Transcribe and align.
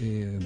Eh, 0.00 0.38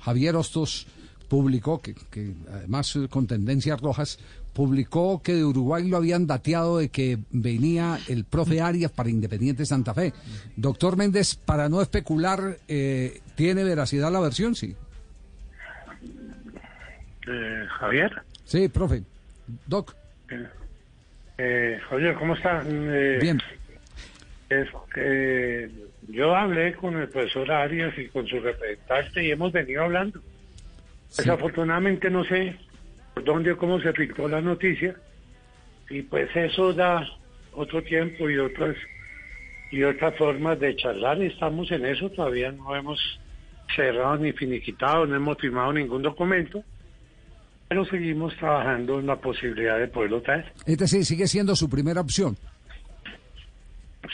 Javier 0.00 0.36
Hostos 0.36 0.86
publicó, 1.28 1.80
que, 1.80 1.94
que 2.10 2.32
además 2.52 2.94
eh, 2.96 3.08
con 3.08 3.26
tendencias 3.26 3.80
rojas, 3.80 4.18
publicó 4.52 5.22
que 5.22 5.34
de 5.34 5.44
Uruguay 5.44 5.88
lo 5.88 5.96
habían 5.96 6.26
dateado 6.26 6.78
de 6.78 6.88
que 6.88 7.18
venía 7.30 7.98
el 8.08 8.24
profe 8.24 8.60
Arias 8.60 8.90
para 8.90 9.08
Independiente 9.08 9.64
Santa 9.64 9.94
Fe. 9.94 10.12
Doctor 10.56 10.96
Méndez, 10.96 11.36
para 11.36 11.68
no 11.68 11.80
especular, 11.80 12.58
eh, 12.66 13.20
¿tiene 13.36 13.62
veracidad 13.62 14.10
la 14.10 14.20
versión? 14.20 14.54
Sí. 14.54 14.74
Eh, 17.28 17.64
Javier. 17.78 18.22
Sí, 18.44 18.68
profe. 18.68 19.02
Doc. 19.66 19.94
Eh, 21.38 21.78
Javier, 21.88 22.14
¿cómo 22.16 22.34
está? 22.34 22.62
Eh, 22.66 23.18
Bien. 23.20 23.40
Es 24.48 24.68
que 24.92 25.70
yo 26.08 26.34
hablé 26.34 26.74
con 26.74 26.96
el 26.96 27.08
profesor 27.08 27.50
Arias 27.52 27.96
y 27.98 28.08
con 28.08 28.26
su 28.26 28.40
representante 28.40 29.24
y 29.24 29.30
hemos 29.30 29.52
venido 29.52 29.84
hablando. 29.84 30.20
Desafortunadamente 31.16 32.10
no 32.10 32.24
sé 32.24 32.56
por 33.14 33.24
dónde 33.24 33.52
o 33.52 33.58
cómo 33.58 33.80
se 33.80 33.92
filtró 33.92 34.28
la 34.28 34.40
noticia 34.40 34.96
y 35.90 36.02
pues 36.02 36.34
eso 36.34 36.72
da 36.72 37.06
otro 37.52 37.82
tiempo 37.82 38.28
y 38.28 38.38
otras 38.38 38.76
y 39.70 39.82
otras 39.82 40.16
formas 40.16 40.58
de 40.58 40.76
charlar. 40.76 41.20
Estamos 41.22 41.70
en 41.70 41.84
eso, 41.84 42.10
todavía 42.10 42.52
no 42.52 42.74
hemos 42.74 42.98
cerrado 43.74 44.16
ni 44.16 44.32
finiquitado, 44.32 45.06
no 45.06 45.16
hemos 45.16 45.36
firmado 45.38 45.72
ningún 45.74 46.02
documento, 46.02 46.64
pero 47.68 47.84
seguimos 47.84 48.34
trabajando 48.36 48.98
en 48.98 49.06
la 49.06 49.16
posibilidad 49.16 49.78
de 49.78 49.88
poderlo 49.88 50.22
traer. 50.22 50.52
Es 50.64 50.78
decir, 50.78 51.04
sigue 51.04 51.26
siendo 51.26 51.54
su 51.54 51.68
primera 51.68 52.00
opción. 52.00 52.36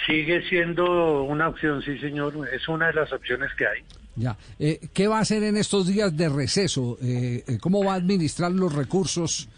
Sigue 0.06 0.42
siendo 0.48 1.22
una 1.22 1.48
opción, 1.48 1.82
sí, 1.82 1.98
señor. 1.98 2.34
Es 2.52 2.68
una 2.68 2.88
de 2.88 2.94
las 2.94 3.12
opciones 3.12 3.50
que 3.56 3.66
hay. 3.66 3.82
Ya. 4.16 4.36
Eh, 4.58 4.80
¿Qué 4.92 5.08
va 5.08 5.18
a 5.18 5.20
hacer 5.22 5.42
en 5.42 5.56
estos 5.56 5.86
días 5.86 6.16
de 6.16 6.28
receso? 6.28 6.98
Eh, 7.02 7.42
eh, 7.46 7.58
¿Cómo 7.60 7.84
va 7.84 7.94
a 7.94 7.96
administrar 7.96 8.52
los 8.52 8.72
recursos 8.74 9.48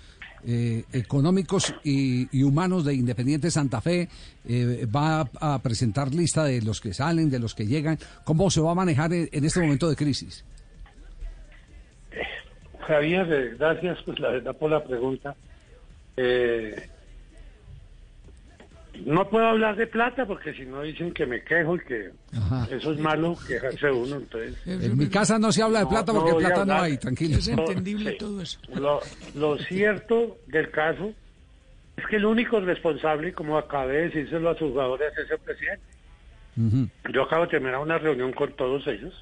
eh, 0.47 0.85
económicos 0.93 1.75
y, 1.85 2.29
y 2.39 2.43
humanos 2.43 2.85
de 2.85 2.95
Independiente 2.95 3.51
Santa 3.51 3.81
Fe? 3.81 4.09
Eh, 4.49 4.87
¿Va 4.95 5.23
a, 5.41 5.55
a 5.55 5.63
presentar 5.63 6.15
lista 6.15 6.45
de 6.45 6.63
los 6.63 6.81
que 6.81 6.95
salen, 6.95 7.29
de 7.31 7.39
los 7.39 7.55
que 7.55 7.67
llegan? 7.67 7.99
¿Cómo 8.25 8.51
se 8.51 8.61
va 8.61 8.73
a 8.73 8.75
manejar 8.75 9.13
en, 9.13 9.29
en 9.33 9.45
este 9.45 9.61
momento 9.61 9.89
de 9.89 9.97
crisis? 9.97 10.45
Javier, 12.87 13.27
eh, 13.33 13.57
gracias 13.59 13.99
pues 14.05 14.19
la 14.21 14.31
verdad 14.31 14.57
por 14.57 14.71
la 14.71 14.85
pregunta. 14.85 15.35
Eh, 16.17 16.89
no 19.05 19.29
puedo 19.29 19.47
hablar 19.47 19.77
de 19.77 19.87
plata 19.87 20.27
porque 20.27 20.55
si 20.55 20.65
no 20.65 20.83
dicen 20.83 21.13
que 21.13 21.27
me 21.27 21.43
quejo 21.43 21.77
y 21.77 21.81
que 21.81 22.11
Ajá. 22.37 22.69
eso 22.71 22.93
es 22.93 22.99
malo 22.99 23.37
quejarse 23.47 23.91
uno. 23.91 24.17
Entonces, 24.17 24.57
En 24.67 24.97
mi 24.97 25.09
casa 25.09 25.39
no 25.39 25.53
se 25.53 25.63
habla 25.63 25.81
de 25.81 25.87
plata 25.87 26.13
no 26.13 26.21
porque 26.21 26.39
plata 26.39 26.65
no 26.65 26.75
hay, 26.75 26.97
tranquilo. 26.99 27.39
Es 27.39 27.49
entendible 27.49 28.13
sí. 28.13 28.19
todo 28.19 28.41
eso. 28.43 28.59
lo, 28.75 29.01
lo 29.35 29.59
cierto 29.59 30.39
del 30.47 30.71
caso 30.71 31.13
es 31.97 32.07
que 32.07 32.17
el 32.17 32.27
único 32.27 32.61
responsable, 32.61 33.33
como 33.33 33.57
acabé 33.57 33.95
de 33.97 34.03
decírselo 34.09 34.51
a 34.51 34.55
sus 34.59 34.71
jugadores, 34.71 35.13
es 35.17 35.31
el 35.31 35.39
presidente. 35.39 35.83
Yo 37.13 37.23
acabo 37.25 37.45
de 37.45 37.51
terminar 37.51 37.81
una 37.81 37.99
reunión 37.99 38.33
con 38.33 38.53
todos 38.55 38.87
ellos, 38.87 39.13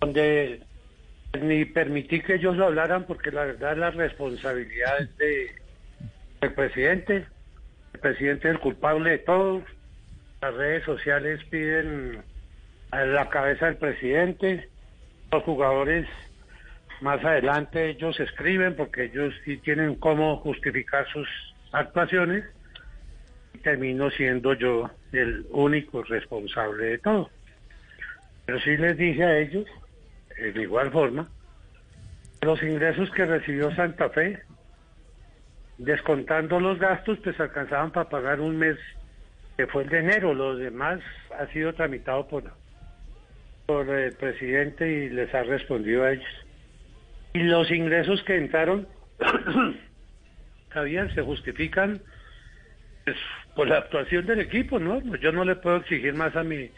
donde 0.00 0.62
ni 1.40 1.64
permití 1.64 2.20
que 2.20 2.36
ellos 2.36 2.56
lo 2.56 2.66
hablaran 2.66 3.04
porque 3.04 3.30
la 3.30 3.44
verdad 3.44 3.76
la 3.76 3.90
responsabilidad 3.90 5.00
es 5.00 5.16
de 5.18 5.50
el 6.40 6.52
presidente. 6.54 7.26
El 7.94 8.00
presidente 8.00 8.48
es 8.48 8.54
el 8.54 8.60
culpable 8.60 9.10
de 9.10 9.18
todo. 9.18 9.62
Las 10.40 10.54
redes 10.54 10.84
sociales 10.84 11.40
piden 11.50 12.22
a 12.90 13.04
la 13.04 13.28
cabeza 13.28 13.66
del 13.66 13.76
presidente. 13.76 14.68
Los 15.30 15.42
jugadores 15.44 16.06
más 17.00 17.24
adelante 17.24 17.90
ellos 17.90 18.18
escriben 18.20 18.76
porque 18.76 19.04
ellos 19.04 19.34
sí 19.44 19.56
tienen 19.58 19.94
cómo 19.96 20.36
justificar 20.38 21.06
sus 21.08 21.28
actuaciones 21.72 22.44
termino 23.62 24.10
siendo 24.10 24.54
yo 24.54 24.90
el 25.12 25.46
único 25.50 26.02
responsable 26.02 26.84
de 26.84 26.98
todo. 26.98 27.30
Pero 28.46 28.60
sí 28.60 28.76
les 28.76 28.96
dije 28.96 29.24
a 29.24 29.38
ellos, 29.38 29.66
eh, 30.38 30.52
de 30.52 30.62
igual 30.62 30.90
forma, 30.90 31.28
los 32.42 32.62
ingresos 32.62 33.10
que 33.10 33.26
recibió 33.26 33.74
Santa 33.74 34.08
Fe, 34.10 34.40
descontando 35.80 36.60
los 36.60 36.78
gastos, 36.78 37.18
pues 37.24 37.40
alcanzaban 37.40 37.90
para 37.90 38.08
pagar 38.08 38.40
un 38.40 38.58
mes 38.58 38.76
que 39.56 39.66
fue 39.66 39.84
el 39.84 39.88
de 39.88 39.98
enero. 40.00 40.34
Los 40.34 40.58
demás 40.58 41.00
ha 41.38 41.46
sido 41.48 41.72
tramitado 41.72 42.28
por, 42.28 42.44
por 43.66 43.88
el 43.88 44.12
presidente 44.12 44.86
y 44.90 45.08
les 45.08 45.34
ha 45.34 45.42
respondido 45.42 46.04
a 46.04 46.12
ellos. 46.12 46.46
Y 47.32 47.44
los 47.44 47.70
ingresos 47.70 48.22
que 48.24 48.36
entraron, 48.36 48.86
Javier, 50.68 51.14
se 51.14 51.22
justifican 51.22 52.02
pues, 53.04 53.16
por 53.56 53.68
la 53.68 53.78
actuación 53.78 54.26
del 54.26 54.40
equipo, 54.40 54.78
¿no? 54.78 55.00
Yo 55.16 55.32
no 55.32 55.44
le 55.44 55.56
puedo 55.56 55.76
exigir 55.76 56.12
más 56.12 56.36
a 56.36 56.42
mi 56.42 56.70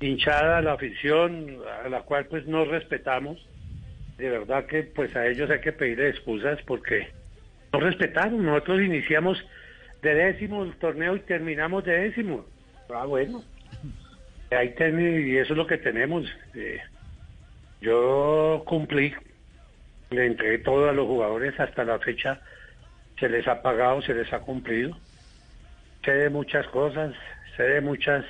hinchada, 0.00 0.58
a 0.58 0.62
la 0.62 0.72
afición, 0.72 1.58
a 1.84 1.88
la 1.90 2.02
cual 2.02 2.24
pues 2.26 2.46
no 2.46 2.64
respetamos. 2.64 3.46
De 4.16 4.30
verdad 4.30 4.64
que 4.64 4.84
pues 4.84 5.14
a 5.14 5.26
ellos 5.26 5.50
hay 5.50 5.60
que 5.60 5.72
pedirle 5.72 6.08
excusas 6.08 6.58
porque 6.66 7.19
no 7.72 7.80
respetaron. 7.80 8.44
Nosotros 8.44 8.80
iniciamos 8.80 9.42
de 10.02 10.14
décimo 10.14 10.64
el 10.64 10.74
torneo 10.76 11.16
y 11.16 11.20
terminamos 11.20 11.84
de 11.84 11.92
décimo. 11.92 12.46
Ah, 12.88 13.04
bueno. 13.06 13.44
Ahí 14.50 14.74
ten- 14.74 15.28
y 15.28 15.36
eso 15.36 15.52
es 15.52 15.56
lo 15.56 15.66
que 15.66 15.78
tenemos. 15.78 16.26
Eh, 16.54 16.80
yo 17.80 18.62
cumplí, 18.66 19.14
le 20.10 20.26
entregué 20.26 20.58
todo 20.58 20.88
a 20.88 20.92
los 20.92 21.06
jugadores 21.06 21.58
hasta 21.60 21.84
la 21.84 21.98
fecha. 22.00 22.42
Se 23.18 23.28
les 23.28 23.46
ha 23.46 23.62
pagado, 23.62 24.02
se 24.02 24.14
les 24.14 24.32
ha 24.32 24.40
cumplido. 24.40 24.98
Sé 26.04 26.12
de 26.12 26.30
muchas 26.30 26.66
cosas, 26.68 27.14
sé 27.56 27.62
de 27.62 27.80
muchas 27.80 28.24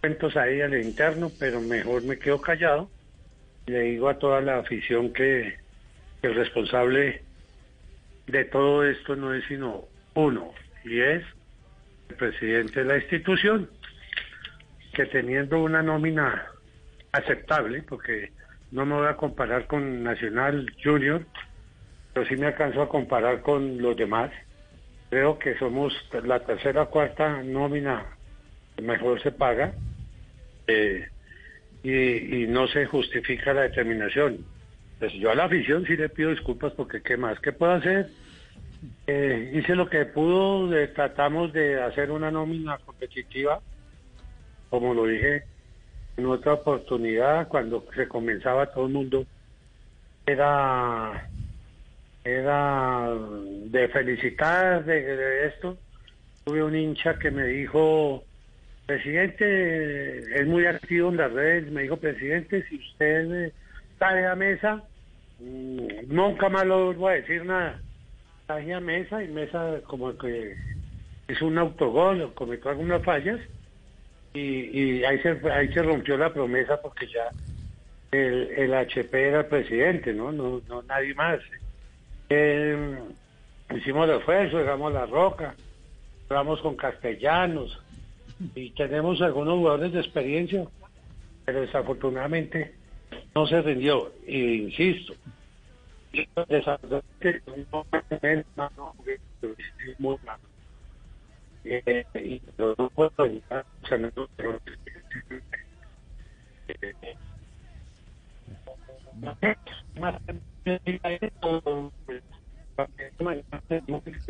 cuentos 0.00 0.36
ahí 0.36 0.60
al 0.60 0.76
interno, 0.76 1.32
pero 1.38 1.60
mejor 1.60 2.02
me 2.02 2.18
quedo 2.18 2.40
callado. 2.40 2.90
Le 3.66 3.80
digo 3.80 4.08
a 4.08 4.18
toda 4.18 4.40
la 4.40 4.58
afición 4.58 5.12
que 5.12 5.56
el 6.22 6.34
responsable 6.34 7.22
de 8.28 8.44
todo 8.44 8.84
esto 8.84 9.16
no 9.16 9.34
es 9.34 9.44
sino 9.46 9.84
uno, 10.14 10.52
y 10.84 11.00
es 11.00 11.24
el 12.10 12.16
presidente 12.16 12.80
de 12.80 12.86
la 12.86 12.98
institución, 12.98 13.70
que 14.92 15.06
teniendo 15.06 15.62
una 15.62 15.82
nómina 15.82 16.46
aceptable, 17.12 17.82
porque 17.82 18.32
no 18.70 18.84
me 18.84 18.94
voy 18.94 19.08
a 19.08 19.16
comparar 19.16 19.66
con 19.66 20.02
Nacional 20.02 20.70
Junior, 20.82 21.24
pero 22.12 22.26
sí 22.26 22.36
me 22.36 22.46
alcanzo 22.46 22.82
a 22.82 22.88
comparar 22.88 23.40
con 23.42 23.80
los 23.80 23.96
demás. 23.96 24.30
Creo 25.08 25.38
que 25.38 25.56
somos 25.58 25.94
la 26.24 26.40
tercera 26.40 26.82
o 26.82 26.90
cuarta 26.90 27.42
nómina 27.42 28.06
que 28.76 28.82
mejor 28.82 29.22
se 29.22 29.32
paga 29.32 29.72
eh, 30.66 31.06
y, 31.82 32.42
y 32.42 32.46
no 32.46 32.68
se 32.68 32.84
justifica 32.86 33.54
la 33.54 33.62
determinación. 33.62 34.44
Pues 34.98 35.12
yo 35.14 35.30
a 35.30 35.34
la 35.34 35.44
afición 35.44 35.84
sí 35.86 35.96
le 35.96 36.08
pido 36.08 36.30
disculpas 36.30 36.72
porque 36.72 37.02
qué 37.02 37.16
más, 37.16 37.38
¿qué 37.40 37.52
puedo 37.52 37.72
hacer? 37.72 38.08
Eh, 39.06 39.52
hice 39.54 39.74
lo 39.74 39.88
que 39.88 40.04
pudo, 40.06 40.76
eh, 40.76 40.88
tratamos 40.88 41.52
de 41.52 41.80
hacer 41.82 42.10
una 42.10 42.30
nómina 42.30 42.78
competitiva, 42.78 43.60
como 44.70 44.94
lo 44.94 45.06
dije 45.06 45.44
en 46.16 46.26
otra 46.26 46.54
oportunidad, 46.54 47.46
cuando 47.46 47.86
se 47.94 48.08
comenzaba 48.08 48.66
todo 48.66 48.86
el 48.86 48.92
mundo, 48.92 49.24
era, 50.26 51.28
era 52.24 53.08
de 53.66 53.88
felicitar 53.88 54.84
de, 54.84 55.46
esto. 55.46 55.78
Tuve 56.44 56.64
un 56.64 56.74
hincha 56.74 57.18
que 57.20 57.30
me 57.30 57.46
dijo, 57.46 58.24
presidente, 58.84 60.40
es 60.40 60.46
muy 60.46 60.66
activo 60.66 61.10
en 61.10 61.18
las 61.18 61.32
redes, 61.32 61.70
me 61.70 61.82
dijo, 61.82 61.96
presidente, 61.96 62.64
si 62.68 62.76
usted 62.78 63.52
está 63.98 64.30
a 64.30 64.36
mesa, 64.36 64.82
mm, 65.40 66.06
nunca 66.06 66.48
más 66.48 66.64
lo 66.64 66.94
voy 66.94 67.12
a 67.12 67.16
decir 67.16 67.44
nada. 67.44 67.80
Traje 68.46 68.72
a 68.72 68.80
mesa 68.80 69.22
y 69.22 69.28
mesa 69.28 69.80
como 69.86 70.16
que 70.16 70.54
hizo 71.28 71.46
un 71.46 71.58
autogol 71.58 72.32
cometió 72.34 72.70
algunas 72.70 73.02
fallas 73.02 73.40
y, 74.32 75.02
ahí 75.02 75.18
se 75.20 75.40
ahí 75.50 75.72
se 75.72 75.82
rompió 75.82 76.16
la 76.16 76.32
promesa 76.32 76.80
porque 76.80 77.06
ya 77.08 77.28
el, 78.12 78.50
el 78.56 78.72
HP 78.72 79.28
era 79.28 79.40
el 79.40 79.46
presidente, 79.46 80.14
¿no? 80.14 80.30
No, 80.30 80.62
no 80.68 80.82
nadie 80.82 81.14
más. 81.14 81.40
Eh, 82.30 82.98
hicimos 83.74 84.08
el 84.08 84.16
esfuerzo, 84.16 84.58
dejamos 84.58 84.92
la 84.92 85.06
roca, 85.06 85.54
jugamos 86.28 86.60
con 86.60 86.76
castellanos 86.76 87.82
y 88.54 88.70
tenemos 88.70 89.20
algunos 89.20 89.54
jugadores 89.58 89.92
de 89.92 90.00
experiencia, 90.00 90.64
pero 91.44 91.62
desafortunadamente 91.62 92.77
no 93.34 93.46
se 93.46 93.62
rindió. 93.62 94.12
E 94.26 94.38
insisto, 94.38 95.14
muy. 99.98 100.16
Eh, 101.64 102.04
y 102.14 102.42
no 102.56 102.90
puedo 102.90 103.12
evitar, 103.26 103.64
o 103.82 103.88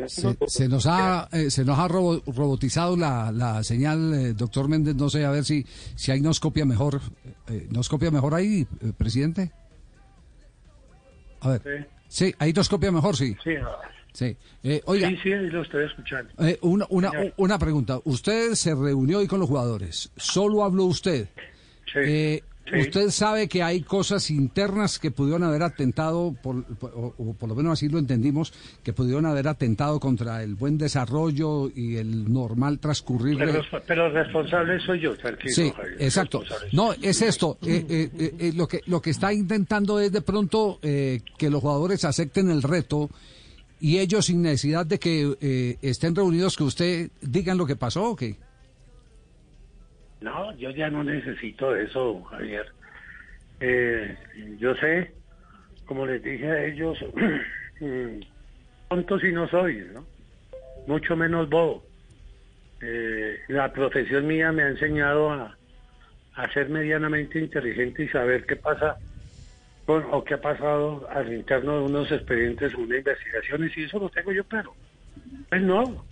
Se, 0.07 0.37
se 0.47 0.67
nos 0.67 0.85
ha 0.87 1.27
eh, 1.31 1.51
se 1.51 1.63
nos 1.65 1.77
ha 1.77 1.87
robo- 1.87 2.23
robotizado 2.25 2.97
la, 2.97 3.31
la 3.31 3.63
señal, 3.63 4.13
eh, 4.13 4.33
doctor 4.33 4.67
Méndez. 4.67 4.95
No 4.95 5.09
sé, 5.09 5.25
a 5.25 5.31
ver 5.31 5.45
si 5.45 5.65
si 5.95 6.11
ahí 6.11 6.21
nos 6.21 6.39
copia 6.39 6.65
mejor. 6.65 6.99
eh, 7.47 7.67
¿Nos 7.69 7.87
copia 7.89 8.09
mejor 8.11 8.33
ahí, 8.33 8.65
presidente? 8.97 9.51
A 11.41 11.49
ver. 11.57 11.89
Sí, 12.07 12.33
ahí 12.39 12.51
nos 12.53 12.67
copia 12.69 12.91
mejor, 12.91 13.15
sí. 13.15 13.35
Sí, 13.43 13.51
Sí. 14.11 14.35
Eh, 14.63 14.81
oiga, 14.85 15.07
sí, 15.09 15.17
sí, 15.21 15.29
lo 15.29 15.61
estoy 15.61 15.85
escuchando. 15.85 16.31
eh, 16.39 16.57
una, 16.63 16.85
una, 16.89 17.11
una 17.37 17.59
pregunta. 17.59 17.99
Usted 18.05 18.55
se 18.55 18.73
reunió 18.73 19.19
hoy 19.19 19.27
con 19.27 19.39
los 19.39 19.47
jugadores. 19.47 20.11
¿Solo 20.17 20.63
habló 20.63 20.85
usted? 20.85 21.27
Sí, 21.85 21.99
Eh, 22.05 22.43
sí. 22.71 22.79
¿Usted 22.81 23.09
sabe 23.09 23.47
que 23.47 23.63
hay 23.63 23.81
cosas 23.81 24.29
internas 24.31 24.99
que 24.99 25.11
pudieron 25.11 25.43
haber 25.43 25.63
atentado, 25.63 26.35
por, 26.41 26.63
por- 26.63 26.91
o, 26.95 27.13
o 27.17 27.33
por 27.33 27.49
lo 27.49 27.55
menos 27.55 27.73
así 27.73 27.89
lo 27.89 27.99
entendimos, 27.99 28.53
que 28.83 28.93
pudieron 28.93 29.25
haber 29.25 29.47
atentado 29.47 29.99
contra 29.99 30.43
el 30.43 30.55
buen 30.55 30.77
desarrollo 30.77 31.69
y 31.73 31.95
el 31.97 32.31
normal 32.31 32.79
transcurrir. 32.79 33.37
Pero, 33.37 33.61
pero 33.87 34.09
responsable 34.11 34.79
soy 34.85 35.01
yo, 35.01 35.15
tranquilo. 35.17 35.53
Sí, 35.53 35.71
Javier, 35.75 35.95
exacto. 35.99 36.43
No, 36.71 36.93
es 36.93 37.21
esto. 37.21 37.57
eh, 37.61 37.85
eh, 37.89 38.09
eh, 38.17 38.35
eh, 38.39 38.53
lo 38.55 38.67
que 38.67 38.81
lo 38.85 39.01
que 39.01 39.09
está 39.11 39.33
intentando 39.33 39.99
es 39.99 40.11
de 40.11 40.21
pronto 40.21 40.79
eh, 40.81 41.21
que 41.37 41.49
los 41.49 41.61
jugadores 41.61 42.05
acepten 42.05 42.49
el 42.49 42.61
reto 42.63 43.09
y 43.81 43.97
ellos 43.99 44.25
sin 44.25 44.41
necesidad 44.41 44.85
de 44.85 44.99
que 44.99 45.35
eh, 45.39 45.77
estén 45.81 46.15
reunidos 46.15 46.57
que 46.57 46.63
usted 46.63 47.09
digan 47.21 47.57
lo 47.57 47.65
que 47.65 47.75
pasó 47.75 48.11
o 48.11 48.15
qué. 48.15 48.35
No, 50.21 50.55
yo 50.57 50.69
ya 50.71 50.89
no 50.89 51.03
necesito 51.03 51.75
eso, 51.75 52.21
Javier. 52.23 52.67
Eh, 53.61 54.17
yo 54.57 54.75
sé, 54.75 55.13
como 55.85 56.05
les 56.05 56.21
dije 56.21 56.47
a 56.47 56.65
ellos, 56.65 56.97
mm, 57.79 58.19
tonto 58.89 59.19
si 59.19 59.31
no 59.31 59.47
soy, 59.49 59.85
¿no? 59.93 60.05
Mucho 60.87 61.15
menos 61.15 61.49
bobo. 61.49 61.83
Eh, 62.81 63.39
la 63.49 63.71
profesión 63.71 64.27
mía 64.27 64.51
me 64.51 64.63
ha 64.63 64.69
enseñado 64.69 65.31
a, 65.31 65.55
ser 66.53 66.69
medianamente 66.69 67.37
inteligente 67.37 68.03
y 68.03 68.07
saber 68.07 68.45
qué 68.45 68.55
pasa 68.55 68.97
con, 69.85 70.05
o 70.09 70.23
qué 70.23 70.35
ha 70.35 70.41
pasado 70.41 71.05
al 71.09 71.33
interno 71.33 71.79
de 71.79 71.83
unos 71.83 72.09
expedientes, 72.13 72.73
una 72.75 72.97
investigación, 72.97 73.69
y 73.75 73.83
eso 73.83 73.99
lo 73.99 74.09
tengo 74.09 74.31
yo 74.31 74.45
claro. 74.45 74.73
Pues 75.49 75.61
no. 75.61 76.05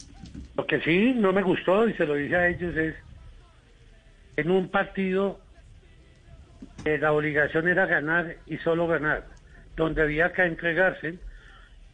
Lo 0.58 0.66
que 0.66 0.82
sí 0.82 1.14
no 1.16 1.32
me 1.32 1.44
gustó, 1.44 1.88
y 1.88 1.94
se 1.94 2.06
lo 2.06 2.16
dije 2.16 2.36
a 2.36 2.50
ellos, 2.50 2.76
es 2.76 2.96
en 4.38 4.52
un 4.52 4.70
partido 4.70 5.40
que 6.84 6.98
la 6.98 7.12
obligación 7.12 7.68
era 7.68 7.86
ganar 7.86 8.38
y 8.46 8.58
solo 8.60 8.88
ganar, 8.88 9.26
donde 9.76 10.04
había 10.04 10.32
que 10.32 10.44
entregarse, 10.44 11.20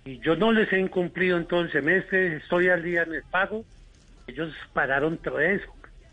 y 0.06 0.20
yo 0.20 0.36
no 0.36 0.52
les 0.52 0.72
he 0.72 0.80
incumplido 0.80 1.38
en 1.38 1.48
todo 1.48 1.62
el 1.62 1.72
semestre, 1.72 2.38
estoy 2.38 2.70
al 2.70 2.84
día 2.84 3.04
en 3.04 3.14
el 3.14 3.24
pago, 3.24 3.66
ellos 4.28 4.54
pararon 4.74 5.18
tres 5.18 5.62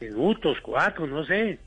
minutos, 0.01 0.59
cuatro, 0.63 1.07
no 1.07 1.25
sé. 1.25 1.59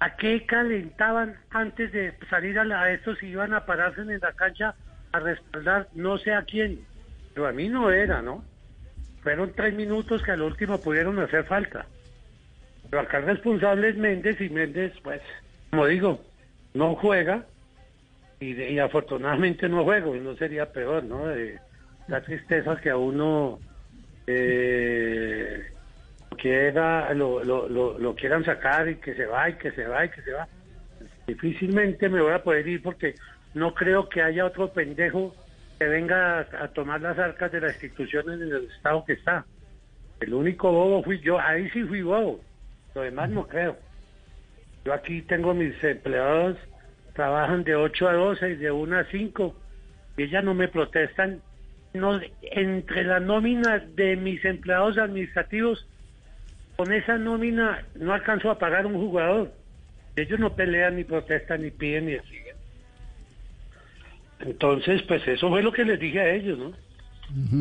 ¿A 0.00 0.16
qué 0.16 0.44
calentaban 0.46 1.36
antes 1.50 1.92
de 1.92 2.14
salir 2.30 2.58
a, 2.58 2.64
la, 2.64 2.82
a 2.82 2.92
estos 2.92 3.22
y 3.22 3.26
iban 3.26 3.54
a 3.54 3.64
pararse 3.66 4.00
en 4.00 4.18
la 4.20 4.32
cancha 4.32 4.74
a 5.12 5.20
respaldar 5.20 5.88
no 5.94 6.18
sé 6.18 6.32
a 6.32 6.42
quién? 6.42 6.80
Pero 7.34 7.48
a 7.48 7.52
mí 7.52 7.68
no 7.68 7.90
era, 7.90 8.22
¿no? 8.22 8.44
Fueron 9.22 9.52
tres 9.54 9.74
minutos 9.74 10.22
que 10.22 10.32
al 10.32 10.42
último 10.42 10.80
pudieron 10.80 11.18
hacer 11.18 11.44
falta. 11.44 11.86
Pero 12.90 13.02
acá 13.02 13.18
el 13.18 13.26
responsable 13.26 13.90
es 13.90 13.96
Méndez 13.96 14.40
y 14.40 14.48
Méndez, 14.48 14.92
pues, 15.02 15.20
como 15.70 15.86
digo, 15.86 16.20
no 16.74 16.94
juega 16.96 17.44
y, 18.40 18.78
afortunadamente 18.78 19.68
no 19.68 19.84
juego, 19.84 20.14
no 20.16 20.36
sería 20.36 20.72
peor, 20.72 21.04
¿no? 21.04 21.26
De, 21.26 21.58
la 22.06 22.22
tristeza 22.22 22.76
que 22.76 22.88
a 22.88 22.96
uno 22.96 23.58
eh, 24.26 25.66
quiera, 26.38 27.12
lo, 27.12 27.44
lo 27.44 28.14
quieran 28.14 28.44
sacar 28.44 28.88
y 28.88 28.96
que 28.96 29.14
se 29.14 29.26
va 29.26 29.50
y 29.50 29.54
que 29.54 29.72
se 29.72 29.86
va 29.86 30.06
y 30.06 30.08
que 30.08 30.22
se 30.22 30.32
va. 30.32 30.48
Difícilmente 31.26 32.08
me 32.08 32.22
voy 32.22 32.32
a 32.32 32.42
poder 32.42 32.66
ir 32.66 32.82
porque 32.82 33.14
no 33.52 33.74
creo 33.74 34.08
que 34.08 34.22
haya 34.22 34.46
otro 34.46 34.72
pendejo 34.72 35.34
que 35.78 35.84
venga 35.84 36.38
a, 36.38 36.64
a 36.64 36.68
tomar 36.68 37.02
las 37.02 37.18
arcas 37.18 37.52
de 37.52 37.60
las 37.60 37.74
instituciones 37.74 38.40
en 38.40 38.48
el 38.48 38.70
estado 38.74 39.04
que 39.04 39.12
está. 39.12 39.44
El 40.20 40.32
único 40.32 40.72
bobo 40.72 41.02
fui 41.02 41.20
yo, 41.20 41.38
ahí 41.38 41.68
sí 41.70 41.84
fui 41.84 42.00
bobo, 42.00 42.40
lo 42.94 43.02
demás 43.02 43.30
no 43.30 43.46
creo. 43.46 43.76
Yo 44.84 44.92
aquí 44.92 45.22
tengo 45.22 45.54
mis 45.54 45.82
empleados, 45.82 46.56
trabajan 47.14 47.64
de 47.64 47.74
8 47.74 48.08
a 48.08 48.12
12 48.14 48.50
y 48.50 48.56
de 48.56 48.70
1 48.70 48.98
a 48.98 49.04
5, 49.04 49.56
y 50.16 50.22
ellas 50.22 50.44
no 50.44 50.54
me 50.54 50.68
protestan. 50.68 51.42
No, 51.94 52.20
entre 52.42 53.04
la 53.04 53.18
nómina 53.18 53.78
de 53.78 54.16
mis 54.16 54.44
empleados 54.44 54.98
administrativos, 54.98 55.86
con 56.76 56.92
esa 56.92 57.18
nómina 57.18 57.84
no 57.96 58.12
alcanzo 58.12 58.50
a 58.50 58.58
pagar 58.58 58.86
un 58.86 58.94
jugador. 58.94 59.52
Ellos 60.16 60.38
no 60.38 60.54
pelean, 60.54 60.96
ni 60.96 61.04
protestan, 61.04 61.62
ni 61.62 61.70
piden, 61.70 62.06
ni 62.06 62.12
exigen. 62.12 62.56
Entonces, 64.40 65.02
pues 65.02 65.26
eso 65.26 65.48
fue 65.48 65.62
lo 65.62 65.72
que 65.72 65.84
les 65.84 65.98
dije 65.98 66.20
a 66.20 66.34
ellos, 66.34 66.58
¿no? 66.58 66.72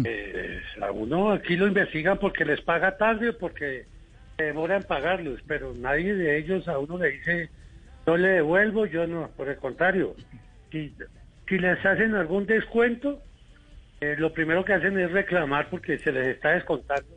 Eh, 0.06 0.62
a 0.82 0.92
uno 0.92 1.32
aquí 1.32 1.58
lo 1.58 1.68
investigan 1.68 2.18
porque 2.20 2.46
les 2.46 2.62
paga 2.62 2.98
tarde 2.98 3.30
o 3.30 3.38
porque 3.38 3.86
se 4.38 4.44
demoran 4.44 4.82
en 4.82 4.88
pagarlos, 4.88 5.40
pero 5.48 5.74
nadie 5.74 6.14
de 6.14 6.38
ellos 6.38 6.68
a 6.68 6.78
uno 6.78 6.98
le 6.98 7.12
dice, 7.12 7.50
yo 8.06 8.18
le 8.18 8.30
devuelvo, 8.30 8.86
yo 8.86 9.08
no, 9.08 9.30
por 9.36 9.50
el 9.50 9.58
contrario. 9.58 10.16
Si, 10.72 10.94
si 11.48 11.58
les 11.58 11.84
hacen 11.84 12.14
algún 12.14 12.46
descuento, 12.46 13.22
eh, 14.00 14.16
lo 14.18 14.32
primero 14.34 14.64
que 14.64 14.74
hacen 14.74 14.98
es 15.00 15.12
reclamar 15.12 15.70
porque 15.70 15.98
se 15.98 16.12
les 16.12 16.28
está 16.28 16.52
descontando. 16.52 17.17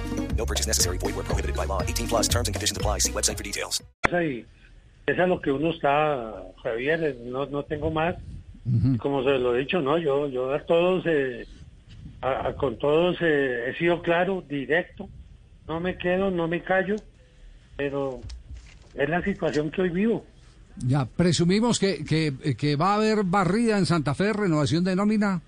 No 0.41 0.45
purchase 0.47 0.67
necessary. 0.67 0.97
Void 0.97 1.15
where 1.15 1.23
prohibited 1.23 1.55
by 1.55 1.65
law. 1.67 1.83
18 1.83 2.07
plus 2.07 2.27
terms 2.27 2.47
and 2.47 2.55
conditions 2.55 2.75
apply. 2.77 2.97
See 2.99 3.11
website 3.11 3.37
for 3.37 3.43
details. 3.43 3.83
eso 5.07 5.23
es 5.23 5.27
lo 5.29 5.39
que 5.39 5.51
uno 5.51 5.69
está, 5.71 6.33
Javier, 6.63 7.15
no, 7.25 7.45
no 7.45 7.63
tengo 7.63 7.91
más. 7.91 8.15
Como 8.99 9.23
se 9.23 9.37
lo 9.39 9.55
he 9.55 9.59
dicho, 9.59 9.81
no, 9.81 9.97
yo, 9.97 10.27
yo 10.29 10.51
a 10.53 10.59
todos, 10.65 11.03
eh, 11.07 11.45
a- 12.21 12.47
a- 12.49 12.55
con 12.55 12.77
todos 12.79 13.17
eh, 13.21 13.69
he 13.69 13.77
sido 13.77 14.01
claro, 14.01 14.43
directo, 14.47 15.09
no 15.67 15.79
me 15.79 15.97
quedo, 15.97 16.29
no 16.31 16.47
me 16.47 16.61
callo, 16.63 16.95
pero 17.75 18.21
es 18.95 19.09
la 19.09 19.21
situación 19.23 19.69
que 19.71 19.81
hoy 19.81 19.89
vivo. 19.89 20.25
Ya, 20.87 21.05
presumimos 21.05 21.77
que, 21.79 22.03
que, 22.05 22.55
que 22.55 22.75
va 22.75 22.93
a 22.93 22.95
haber 22.95 23.23
barrida 23.25 23.77
en 23.79 23.85
Santa 23.87 24.13
Fe, 24.15 24.31
renovación 24.33 24.83
de 24.83 24.95
nómina. 24.95 25.41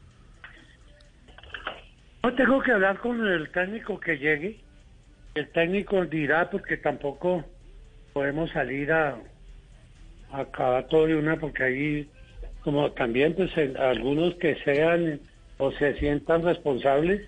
No 2.23 2.33
tengo 2.35 2.61
que 2.61 2.71
hablar 2.71 2.99
con 2.99 3.25
el 3.25 3.49
técnico 3.51 3.99
que 3.99 4.17
llegue, 4.17 4.59
el 5.35 5.49
técnico 5.51 6.05
dirá 6.05 6.49
porque 6.49 6.77
tampoco 6.77 7.43
podemos 8.13 8.51
salir 8.51 8.91
a, 8.91 9.17
a 10.31 10.39
acabar 10.41 10.87
todo 10.87 11.07
de 11.07 11.15
una 11.15 11.37
porque 11.37 11.63
ahí 11.63 12.09
como 12.63 12.91
también 12.91 13.33
pues 13.35 13.51
algunos 13.77 14.35
que 14.35 14.55
sean 14.63 15.19
o 15.57 15.71
se 15.71 15.97
sientan 15.99 16.43
responsables 16.43 17.27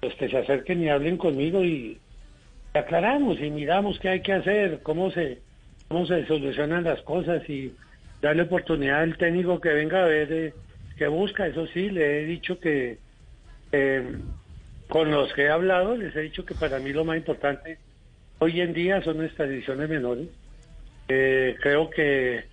pues 0.00 0.14
que 0.14 0.28
se 0.28 0.38
acerquen 0.38 0.82
y 0.82 0.88
hablen 0.88 1.16
conmigo 1.16 1.64
y 1.64 1.98
aclaramos 2.74 3.40
y 3.40 3.50
miramos 3.50 3.98
qué 3.98 4.10
hay 4.10 4.22
que 4.22 4.34
hacer 4.34 4.80
cómo 4.82 5.10
se 5.10 5.38
cómo 5.88 6.06
se 6.06 6.26
solucionan 6.26 6.84
las 6.84 7.00
cosas 7.02 7.48
y 7.48 7.74
darle 8.20 8.42
oportunidad 8.42 9.00
al 9.00 9.16
técnico 9.16 9.60
que 9.60 9.70
venga 9.70 10.02
a 10.02 10.06
ver 10.06 10.32
eh, 10.32 10.54
qué 10.96 11.08
busca. 11.08 11.46
Eso 11.46 11.66
sí, 11.68 11.90
le 11.90 12.22
he 12.22 12.26
dicho 12.26 12.58
que 12.60 12.98
eh, 13.72 14.18
con 14.88 15.10
los 15.10 15.32
que 15.34 15.42
he 15.42 15.50
hablado, 15.50 15.96
les 15.96 16.14
he 16.16 16.22
dicho 16.22 16.44
que 16.44 16.54
para 16.54 16.78
mí 16.78 16.92
lo 16.92 17.04
más 17.04 17.18
importante 17.18 17.78
hoy 18.38 18.60
en 18.60 18.72
día 18.72 19.02
son 19.02 19.18
nuestras 19.18 19.48
divisiones 19.48 19.88
menores. 19.88 20.28
Eh, 21.08 21.56
creo 21.60 21.90
que 21.90 22.44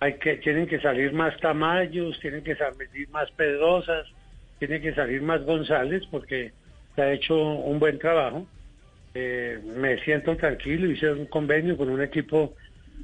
hay 0.00 0.14
que 0.14 0.36
tienen 0.36 0.66
que 0.66 0.80
salir 0.80 1.12
más 1.12 1.38
Tamayos, 1.40 2.18
tienen 2.20 2.42
que 2.42 2.56
salir 2.56 3.08
más 3.10 3.30
Pedrosas, 3.32 4.06
tienen 4.58 4.82
que 4.82 4.94
salir 4.94 5.22
más 5.22 5.44
González 5.44 6.02
porque 6.10 6.52
se 6.94 7.02
ha 7.02 7.12
hecho 7.12 7.36
un 7.36 7.78
buen 7.78 7.98
trabajo. 7.98 8.46
Eh, 9.14 9.60
me 9.76 9.98
siento 10.02 10.36
tranquilo, 10.36 10.90
hice 10.90 11.12
un 11.12 11.26
convenio 11.26 11.76
con 11.76 11.88
un 11.88 12.02
equipo 12.02 12.54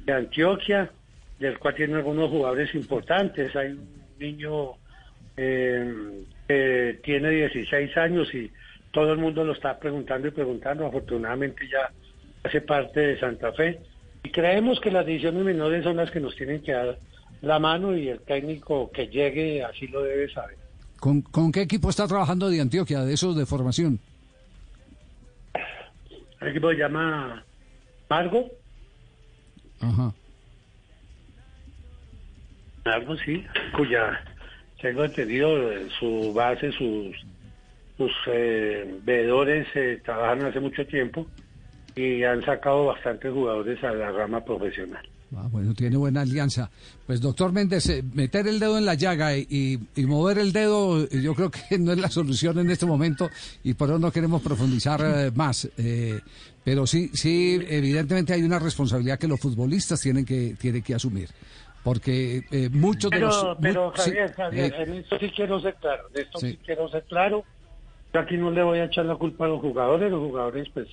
de 0.05 0.13
Antioquia, 0.13 0.91
del 1.39 1.57
cual 1.57 1.75
tiene 1.75 1.95
algunos 1.95 2.29
jugadores 2.29 2.73
importantes. 2.75 3.55
Hay 3.55 3.71
un 3.71 3.87
niño 4.19 4.73
eh, 5.37 6.23
que 6.47 6.99
tiene 7.03 7.29
16 7.29 7.95
años 7.97 8.33
y 8.33 8.51
todo 8.91 9.13
el 9.13 9.19
mundo 9.19 9.43
lo 9.43 9.53
está 9.53 9.79
preguntando 9.79 10.27
y 10.27 10.31
preguntando. 10.31 10.85
Afortunadamente 10.85 11.67
ya 11.67 11.91
hace 12.43 12.61
parte 12.61 12.99
de 12.99 13.19
Santa 13.19 13.51
Fe. 13.53 13.79
Y 14.23 14.29
creemos 14.29 14.79
que 14.79 14.91
las 14.91 15.05
divisiones 15.05 15.43
menores 15.43 15.83
son 15.83 15.97
las 15.97 16.11
que 16.11 16.19
nos 16.19 16.35
tienen 16.35 16.61
que 16.61 16.73
dar 16.73 16.97
la 17.41 17.59
mano 17.59 17.95
y 17.97 18.09
el 18.09 18.19
técnico 18.19 18.91
que 18.91 19.07
llegue 19.07 19.63
así 19.63 19.87
lo 19.87 20.03
debe 20.03 20.31
saber. 20.31 20.57
¿Con, 20.99 21.21
con 21.21 21.51
qué 21.51 21.61
equipo 21.61 21.89
está 21.89 22.07
trabajando 22.07 22.49
de 22.49 22.61
Antioquia, 22.61 23.01
de 23.01 23.13
esos 23.13 23.35
de 23.35 23.45
formación? 23.47 23.99
El 26.39 26.49
equipo 26.49 26.69
se 26.71 26.77
llama 26.77 27.43
Margo. 28.09 28.51
Ajá. 29.79 30.13
Margo, 32.85 33.15
sí, 33.17 33.43
cuya 33.75 34.23
tengo 34.81 35.03
entendido 35.03 35.71
eh, 35.71 35.87
su 35.99 36.33
base, 36.33 36.71
sus, 36.71 37.15
sus 38.01 38.11
eh, 38.27 38.99
veedores 39.03 39.67
eh, 39.75 40.01
trabajan 40.03 40.45
hace 40.45 40.59
mucho 40.59 40.85
tiempo 40.85 41.27
y 41.95 42.23
han 42.23 42.43
sacado 42.43 42.85
bastantes 42.85 43.31
jugadores 43.31 43.83
a 43.83 43.91
la 43.91 44.11
rama 44.11 44.43
profesional. 44.43 45.07
Ah, 45.35 45.47
bueno, 45.49 45.73
tiene 45.73 45.95
buena 45.95 46.21
alianza. 46.21 46.69
Pues 47.05 47.21
doctor 47.21 47.53
Méndez, 47.53 47.87
eh, 47.89 48.03
meter 48.13 48.47
el 48.47 48.59
dedo 48.59 48.77
en 48.77 48.85
la 48.85 48.95
llaga 48.95 49.35
y, 49.35 49.79
y 49.95 50.05
mover 50.05 50.39
el 50.39 50.51
dedo, 50.51 51.03
eh, 51.03 51.21
yo 51.21 51.33
creo 51.35 51.49
que 51.49 51.77
no 51.79 51.93
es 51.93 51.99
la 51.99 52.09
solución 52.09 52.59
en 52.59 52.69
este 52.69 52.85
momento 52.85 53.29
y 53.63 53.73
por 53.73 53.89
eso 53.89 53.99
no 53.99 54.11
queremos 54.11 54.41
profundizar 54.41 55.01
eh, 55.01 55.31
más. 55.33 55.69
Eh, 55.77 56.19
pero 56.63 56.85
sí, 56.85 57.09
sí, 57.13 57.59
evidentemente 57.69 58.33
hay 58.33 58.43
una 58.43 58.59
responsabilidad 58.59 59.17
que 59.17 59.27
los 59.27 59.39
futbolistas 59.39 60.01
tienen 60.01 60.25
que, 60.25 60.55
tienen 60.59 60.81
que 60.81 60.95
asumir. 60.95 61.29
Porque 61.83 62.43
eh, 62.51 62.69
muchos 62.71 63.09
de 63.09 63.17
Pero, 63.17 63.27
los... 63.27 63.57
pero 63.59 63.91
Javier, 63.95 64.33
Javier, 64.33 64.73
eh, 64.73 64.83
en 64.83 64.93
esto 64.95 65.17
sí 65.17 65.31
quiero 65.35 65.59
ser 65.59 65.75
claro, 65.75 66.03
de 66.13 66.21
esto 66.21 66.39
sí. 66.39 66.51
Sí. 66.51 66.59
quiero 66.63 66.89
ser 66.89 67.03
claro. 67.05 67.43
Yo 68.13 68.19
aquí 68.19 68.37
no 68.37 68.51
le 68.51 68.61
voy 68.63 68.79
a 68.79 68.85
echar 68.85 69.05
la 69.05 69.15
culpa 69.15 69.45
a 69.45 69.49
los 69.49 69.61
jugadores, 69.61 70.11
los 70.11 70.19
jugadores 70.19 70.67
pues 70.73 70.87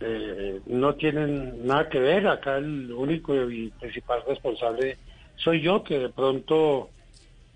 eh, 0.00 0.60
no 0.66 0.94
tienen 0.94 1.66
nada 1.66 1.88
que 1.88 1.98
ver. 1.98 2.26
Acá 2.26 2.58
el 2.58 2.92
único 2.92 3.34
y 3.50 3.70
principal 3.80 4.22
responsable 4.26 4.96
soy 5.36 5.62
yo, 5.62 5.82
que 5.82 5.98
de 5.98 6.08
pronto, 6.10 6.90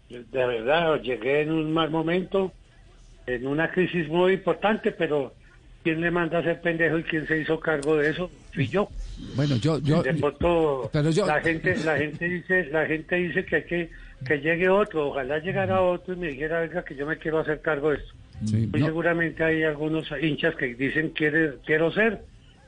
de 0.09 0.25
verdad, 0.47 1.01
llegué 1.03 1.43
en 1.43 1.53
un 1.53 1.73
mal 1.73 1.91
momento, 1.91 2.53
en 3.27 3.47
una 3.47 3.71
crisis 3.71 4.09
muy 4.09 4.35
importante, 4.35 4.91
pero 4.93 5.35
¿quién 5.83 6.01
le 6.01 6.11
manda 6.11 6.39
a 6.39 6.43
ser 6.43 6.63
pendejo 6.63 6.99
y 6.99 7.05
quién 7.05 7.27
se 7.27 7.39
hizo 7.41 7.61
cargo 7.61 7.97
de 7.97 8.11
eso? 8.11 8.31
Fui 8.55 8.67
yo. 8.69 8.89
bueno, 9.37 9.57
yo... 9.57 9.79
yo 9.81 10.03
de 10.03 10.15
pronto 10.15 10.89
pero 10.93 11.11
yo- 11.11 11.27
la 11.27 11.41
gente 11.43 11.77
la 11.85 11.99
gente 11.99 12.25
dice 12.27 12.67
la 12.67 12.87
gente 12.87 13.17
dice 13.17 13.45
que 13.45 13.57
hay 13.57 13.65
que 13.65 13.91
que 14.27 14.39
llegue 14.41 14.69
otro 14.69 15.09
ojalá 15.09 15.39
llegara 15.39 15.83
otro 15.83 16.15
y 16.15 16.17
me 16.17 16.29
dijera 16.29 16.61
venga 16.61 16.85
que 16.85 16.95
yo 16.95 17.05
me 17.07 17.19
quiero 17.19 17.41
hacer 17.41 17.61
cargo 17.61 17.91
de 17.91 17.97
esto 17.99 18.15
Sí, 18.45 18.67
Muy 18.73 18.81
no. 18.81 18.87
seguramente 18.87 19.43
hay 19.45 19.63
algunos 19.63 20.07
hinchas 20.21 20.55
que 20.57 20.75
dicen 20.75 21.11
quiere 21.11 21.55
quiero 21.65 21.93
ser 21.93 22.25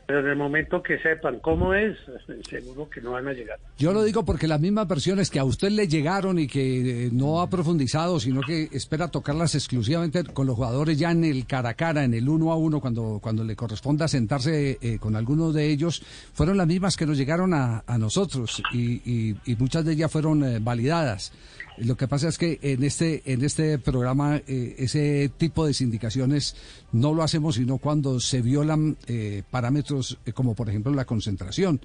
pero 0.09 0.21
en 0.21 0.29
el 0.29 0.37
momento 0.37 0.81
que 0.85 1.01
sepan 1.01 1.41
cómo 1.41 1.75
es 1.75 1.97
seguro 2.49 2.89
que 2.89 3.01
no 3.01 3.11
van 3.11 3.27
a 3.27 3.33
llegar 3.33 3.59
Yo 3.77 3.93
lo 3.93 4.05
digo 4.05 4.25
porque 4.25 4.47
las 4.47 4.61
mismas 4.61 4.87
versiones 4.87 5.29
que 5.31 5.41
a 5.41 5.45
usted 5.45 5.71
le 5.71 5.89
llegaron 5.89 6.39
y 6.39 6.47
que 6.47 7.07
eh, 7.07 7.11
no 7.13 7.41
ha 7.41 7.51
profundizado, 7.51 8.21
sino 8.21 8.41
que 8.43 8.69
espera 8.71 9.09
tocarlas 9.09 9.57
exclusivamente 9.57 10.23
con 10.23 10.47
los 10.47 10.55
jugadores 10.55 10.97
ya 10.97 11.11
en 11.11 11.25
el 11.25 11.45
cara 11.45 11.71
a 11.71 11.75
cara, 11.75 12.05
en 12.05 12.15
el 12.15 12.29
uno 12.29 12.53
a 12.53 12.57
uno, 12.57 12.81
cuando, 12.81 13.19
cuando 13.21 13.43
le 13.43 13.57
corresponda 13.57 14.07
sentarse 14.07 14.79
eh, 14.81 14.99
con 15.01 15.17
algunos 15.17 15.53
de 15.53 15.67
ellos, 15.73 16.01
fueron 16.33 16.57
las 16.57 16.69
mismas 16.69 16.97
que 16.97 17.05
nos 17.05 17.19
llegaron 17.19 17.53
a, 17.53 17.83
a 17.85 17.99
nosotros 17.99 18.63
y, 18.73 19.03
y- 19.05 19.35
y 19.45 19.57
muchas 19.57 19.85
de 19.85 19.95
ellas 19.95 20.13
fueron 20.13 20.45
eh, 20.45 20.61
validadas. 20.61 21.33
Lo 21.79 21.97
que 21.97 22.09
pasa 22.09 22.29
es 22.29 22.39
que 22.39 22.59
en 22.63 22.83
este 22.83 23.23
en 23.33 23.45
este 23.45 23.79
programa 23.79 24.37
eh, 24.47 24.77
ese 24.79 25.31
tipo 25.37 25.67
de 25.67 25.75
sindicaciones 25.75 26.57
no 26.93 27.13
lo 27.13 27.23
hacemos 27.23 27.57
sino 27.57 27.79
cuando 27.79 28.19
se 28.19 28.41
violan 28.41 28.97
eh, 29.07 29.43
parámetros 29.51 30.19
eh, 30.25 30.33
como 30.33 30.55
por 30.55 30.71
ejemplo 30.71 30.93
la 30.95 31.05
concentración 31.05 31.81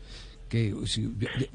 que 0.51 0.75
si- 0.85 1.07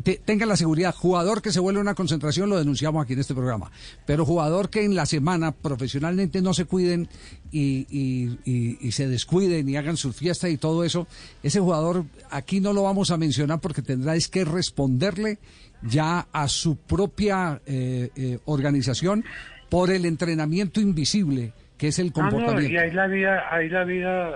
te- 0.02 0.16
tenga 0.24 0.46
la 0.46 0.56
seguridad, 0.56 0.94
jugador 0.94 1.42
que 1.42 1.52
se 1.52 1.60
vuelve 1.60 1.80
una 1.82 1.94
concentración 1.94 2.48
lo 2.48 2.56
denunciamos 2.56 3.04
aquí 3.04 3.12
en 3.12 3.18
este 3.18 3.34
programa, 3.34 3.70
pero 4.06 4.24
jugador 4.24 4.70
que 4.70 4.84
en 4.86 4.94
la 4.94 5.04
semana 5.04 5.52
profesionalmente 5.52 6.40
no 6.40 6.54
se 6.54 6.64
cuiden 6.64 7.06
y, 7.52 7.86
y- 7.90 8.38
y- 8.46 8.78
y 8.80 8.92
se 8.92 9.06
descuiden 9.06 9.68
y 9.68 9.76
hagan 9.76 9.98
su 9.98 10.14
fiesta 10.14 10.48
y 10.48 10.56
todo 10.56 10.82
eso, 10.82 11.06
ese 11.42 11.60
jugador 11.60 12.06
aquí 12.30 12.60
no 12.60 12.72
lo 12.72 12.84
vamos 12.84 13.10
a 13.10 13.18
mencionar 13.18 13.60
porque 13.60 13.82
tendrá 13.82 14.16
es 14.16 14.28
que 14.28 14.46
responderle 14.46 15.38
ya 15.82 16.26
a 16.32 16.48
su 16.48 16.76
propia 16.76 17.60
eh, 17.66 18.08
eh, 18.16 18.38
organización 18.46 19.24
por 19.68 19.90
el 19.90 20.06
entrenamiento 20.06 20.80
invisible 20.80 21.52
que 21.76 21.88
es 21.88 21.98
el 21.98 22.06
Ah, 22.16 22.22
no, 22.22 22.30
comportamiento. 22.30 22.72
y 22.72 22.76
ahí 22.78 22.90
la 22.92 23.06
vida 23.08 23.42
ahí 23.50 23.68
la 23.68 23.84
vida 23.84 24.30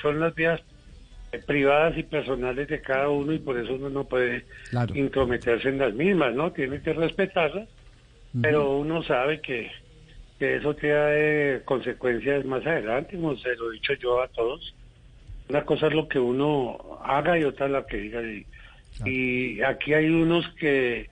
son 0.00 0.20
las 0.20 0.32
vidas 0.36 0.60
eh, 0.60 0.75
privadas 1.38 1.96
y 1.98 2.02
personales 2.02 2.68
de 2.68 2.80
cada 2.80 3.08
uno 3.08 3.32
y 3.32 3.38
por 3.38 3.58
eso 3.58 3.74
uno 3.74 3.88
no 3.90 4.04
puede 4.04 4.44
Claro. 4.70 4.94
intrometerse 4.96 5.68
en 5.68 5.78
las 5.78 5.94
mismas, 5.94 6.34
¿no? 6.34 6.52
Tiene 6.52 6.80
que 6.80 6.92
respetarlas, 6.92 7.68
pero 8.42 8.76
uno 8.76 9.02
sabe 9.02 9.40
que, 9.40 9.70
que 10.38 10.56
eso 10.56 10.74
trae 10.74 11.62
consecuencias 11.64 12.44
más 12.44 12.66
adelante, 12.66 13.16
como 13.16 13.36
se 13.36 13.54
lo 13.56 13.70
he 13.70 13.74
dicho 13.74 13.94
yo 13.94 14.22
a 14.22 14.28
todos. 14.28 14.74
Una 15.48 15.64
cosa 15.64 15.86
es 15.86 15.94
lo 15.94 16.08
que 16.08 16.18
uno 16.18 16.98
haga 17.04 17.38
y 17.38 17.44
otra 17.44 17.66
es 17.66 17.72
la 17.72 17.86
que 17.86 17.96
diga. 17.98 18.20
Y, 18.22 18.44
y 19.04 19.62
aquí 19.62 19.94
hay 19.94 20.08
unos 20.08 20.46
que 20.58 21.08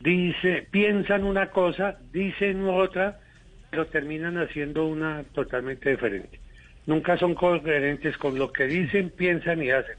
dice, 0.00 0.66
piensan 0.70 1.24
una 1.24 1.50
cosa, 1.50 1.98
dicen 2.12 2.66
otra, 2.68 3.18
pero 3.70 3.86
terminan 3.86 4.38
haciendo 4.38 4.86
una 4.86 5.24
totalmente 5.34 5.90
diferente. 5.90 6.40
Nunca 6.86 7.18
son 7.18 7.34
coherentes 7.34 8.16
con 8.16 8.38
lo 8.38 8.52
que 8.52 8.66
dicen, 8.66 9.10
piensan 9.10 9.62
y 9.62 9.70
hacen. 9.70 9.96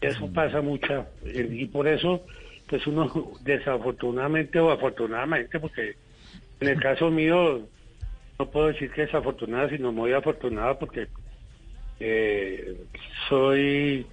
Eso 0.00 0.32
pasa 0.32 0.60
mucho 0.60 1.06
eh, 1.24 1.48
y 1.50 1.66
por 1.66 1.86
eso, 1.86 2.24
pues 2.68 2.86
uno 2.86 3.32
desafortunadamente 3.44 4.58
o 4.58 4.70
afortunadamente, 4.70 5.58
porque 5.60 5.94
en 6.60 6.68
el 6.68 6.80
caso 6.80 7.10
mío 7.10 7.66
no 8.38 8.50
puedo 8.50 8.68
decir 8.68 8.90
que 8.90 9.02
desafortunada, 9.02 9.68
sino 9.68 9.92
muy 9.92 10.12
afortunada 10.12 10.78
porque 10.78 11.08
eh, 12.00 12.76
soy 13.28 14.06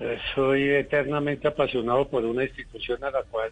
eh, 0.00 0.18
soy 0.34 0.70
eternamente 0.70 1.48
apasionado 1.48 2.08
por 2.08 2.24
una 2.24 2.44
institución 2.44 3.02
a 3.02 3.10
la 3.10 3.22
cual 3.22 3.50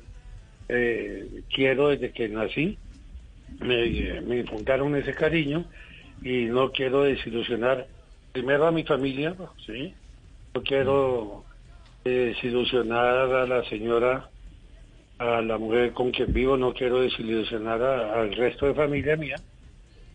eh, 0.68 1.42
quiero 1.52 1.88
desde 1.88 2.12
que 2.12 2.28
nací. 2.28 2.78
Me, 3.60 4.20
me 4.22 4.38
infundaron 4.38 4.94
ese 4.96 5.14
cariño 5.14 5.64
y 6.22 6.46
no 6.46 6.72
quiero 6.72 7.02
desilusionar 7.02 7.86
primero 8.36 8.66
a 8.66 8.70
mi 8.70 8.84
familia, 8.84 9.34
¿sí? 9.64 9.94
No 10.54 10.62
quiero 10.62 11.46
eh, 12.04 12.34
desilusionar 12.34 13.32
a 13.32 13.46
la 13.46 13.64
señora, 13.64 14.30
a 15.18 15.40
la 15.40 15.56
mujer 15.56 15.94
con 15.94 16.10
quien 16.10 16.34
vivo, 16.34 16.54
no 16.58 16.74
quiero 16.74 17.00
desilusionar 17.00 17.82
a- 17.82 18.20
al 18.20 18.36
resto 18.36 18.66
de 18.66 18.74
familia 18.74 19.16
mía, 19.16 19.40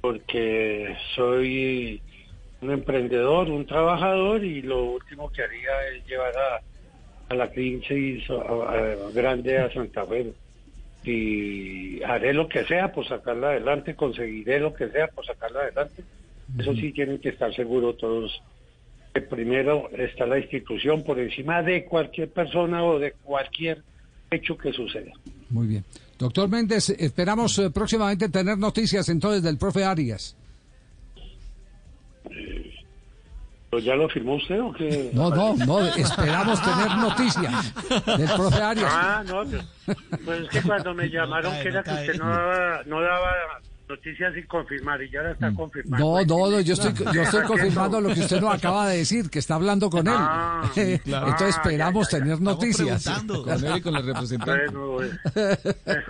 porque 0.02 0.96
soy 1.16 2.00
un 2.62 2.70
emprendedor, 2.70 3.50
un 3.50 3.66
trabajador 3.66 4.44
y 4.44 4.62
lo 4.62 4.84
último 4.84 5.32
que 5.32 5.42
haría 5.42 5.72
es 5.92 6.06
llevar 6.06 6.34
a, 6.38 7.34
la 7.34 7.50
crisis 7.50 8.24
grande 9.16 9.58
a 9.58 9.74
Santa 9.74 10.06
Fe. 10.06 10.32
Y 11.04 12.04
haré 12.04 12.34
lo 12.34 12.48
que 12.48 12.66
sea 12.66 12.92
por 12.92 13.08
sacarla 13.08 13.50
adelante, 13.50 13.96
conseguiré 13.96 14.60
lo 14.60 14.76
que 14.76 14.90
sea 14.90 15.08
por 15.08 15.26
sacarla 15.26 15.62
adelante. 15.62 16.04
Eso 16.58 16.74
sí 16.76 16.92
tienen 16.92 17.20
que 17.20 17.30
estar 17.30 17.54
seguros 17.56 17.98
todos 17.98 18.42
que 19.14 19.22
primero 19.22 19.90
está 19.92 20.26
la 20.26 20.40
institución 20.40 21.04
por 21.04 21.20
encima 21.20 21.62
de 21.62 21.86
cualquier 21.86 22.30
persona 22.30 22.84
o 22.84 23.00
de 23.00 23.12
cualquier 23.24 23.84
hecho 24.30 24.58
que 24.58 24.72
suceda. 24.72 25.12
Muy 25.50 25.68
bien. 25.68 25.86
Doctor 26.18 26.48
Méndez, 26.50 26.90
esperamos 26.92 27.58
eh, 27.60 27.70
próximamente 27.72 28.30
tener 28.30 28.58
noticias 28.58 29.10
entonces 29.10 29.44
del 29.44 29.58
profe 29.58 29.84
Arias. 29.84 30.36
¿Pues 33.70 33.86
¿Ya 33.86 33.96
lo 33.96 34.10
firmó 34.10 34.36
usted 34.36 34.62
o 34.62 34.74
qué? 34.74 35.12
No, 35.14 35.30
no, 35.30 35.56
no, 35.56 35.80
esperamos 35.96 36.62
tener 36.62 36.98
noticias 36.98 37.74
del 38.18 38.30
profe 38.36 38.62
Arias. 38.62 38.92
Ah, 38.94 39.24
no, 39.26 39.44
pues, 39.46 39.98
pues 40.26 40.42
es 40.42 40.50
que 40.50 40.62
cuando 40.62 40.94
me 40.94 41.10
llamaron 41.10 41.54
que 41.62 41.70
era 41.70 41.82
que 41.82 41.92
usted 41.92 42.16
no 42.18 42.30
daba, 42.30 42.84
no 42.86 43.02
daba 43.02 43.32
noticias 43.92 44.34
sin 44.34 44.46
confirmar 44.48 45.02
y 45.04 45.10
ya 45.12 45.22
la 45.22 45.32
está 45.32 45.54
confirmando. 45.54 46.24
No, 46.26 46.26
no, 46.26 46.52
no, 46.52 46.60
yo 46.62 46.74
estoy, 46.74 46.94
yo 47.14 47.22
estoy 47.22 47.44
confirmando 47.48 48.02
lo 48.02 48.14
que 48.14 48.22
usted 48.22 48.40
nos 48.42 48.54
acaba 48.56 48.88
de 48.90 48.98
decir, 48.98 49.30
que 49.30 49.40
está 49.40 49.56
hablando 49.56 49.90
con 49.90 50.08
él. 50.08 50.14
Ah, 50.16 50.64
Entonces 50.76 51.12
Ah, 51.14 51.50
esperamos 51.50 52.08
ya, 52.10 52.12
ya, 52.12 52.18
ya. 52.18 52.24
tener 52.24 52.42
noticias. 52.42 53.06
Con 53.28 53.66
él 53.66 53.78
y 53.78 53.82
con 53.82 53.96
el 53.96 54.06
representante. 54.06 54.68
Bueno, 54.74 55.04
eh, 55.36 55.58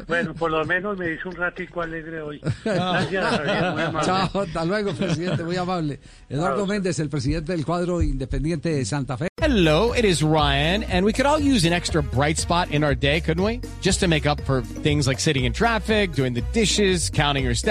bueno, 0.08 0.34
por 0.34 0.52
lo 0.52 0.64
menos 0.66 0.98
me 0.98 1.14
hizo 1.14 1.30
un 1.30 1.36
ratico 1.36 1.82
alegre 1.82 2.22
hoy. 2.22 2.40
Gracias, 2.66 3.26
Javier, 3.38 3.72
muy 3.74 3.82
amable. 3.82 4.06
Chao, 4.06 4.42
hasta 4.42 4.66
luego, 4.66 4.94
presidente, 4.94 5.44
muy 5.44 5.56
amable. 5.58 6.00
Eduardo. 6.30 6.68
Méndez, 6.68 7.00
el 7.00 7.10
presidente 7.10 7.52
del 7.54 7.66
cuadro 7.66 8.02
independiente 8.02 8.70
de 8.70 8.86
Santa 8.86 9.18
Fe. 9.18 9.28
Hello, 9.42 9.94
it 9.94 10.06
is 10.06 10.22
Ryan, 10.22 10.84
and 10.84 11.04
we 11.04 11.12
could 11.12 11.26
all 11.26 11.40
use 11.40 11.66
an 11.66 11.74
extra 11.74 12.02
bright 12.04 12.38
spot 12.38 12.70
in 12.72 12.84
our 12.84 12.94
day, 12.96 13.20
couldn't 13.20 13.44
we? 13.44 13.60
Just 13.82 14.00
to 14.02 14.08
make 14.08 14.28
up 14.28 14.40
for 14.42 14.62
things 14.84 15.08
like 15.08 15.20
sitting 15.20 15.46
in 15.46 15.52
traffic, 15.52 16.14
doing 16.14 16.34
the 16.34 16.44
dishes, 16.54 17.10
counting 17.10 17.44
your 17.44 17.56
steps, 17.56 17.71